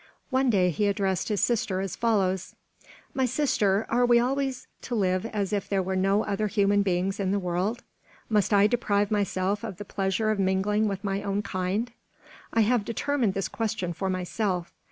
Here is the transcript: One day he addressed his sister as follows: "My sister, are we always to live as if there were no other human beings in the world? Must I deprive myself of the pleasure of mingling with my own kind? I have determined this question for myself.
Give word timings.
One 0.31 0.49
day 0.49 0.71
he 0.71 0.87
addressed 0.87 1.29
his 1.29 1.41
sister 1.41 1.79
as 1.79 1.95
follows: 1.95 2.55
"My 3.13 3.27
sister, 3.27 3.85
are 3.87 4.03
we 4.03 4.17
always 4.17 4.65
to 4.81 4.95
live 4.95 5.27
as 5.27 5.53
if 5.53 5.69
there 5.69 5.83
were 5.83 5.95
no 5.95 6.23
other 6.25 6.47
human 6.47 6.81
beings 6.81 7.19
in 7.19 7.29
the 7.29 7.37
world? 7.37 7.83
Must 8.27 8.51
I 8.51 8.65
deprive 8.65 9.11
myself 9.11 9.63
of 9.63 9.77
the 9.77 9.85
pleasure 9.85 10.31
of 10.31 10.39
mingling 10.39 10.87
with 10.87 11.03
my 11.03 11.21
own 11.21 11.43
kind? 11.43 11.91
I 12.51 12.61
have 12.61 12.83
determined 12.83 13.35
this 13.35 13.47
question 13.47 13.93
for 13.93 14.09
myself. 14.09 14.73